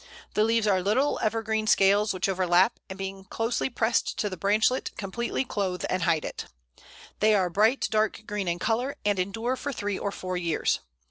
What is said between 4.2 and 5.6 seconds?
the branchlet, completely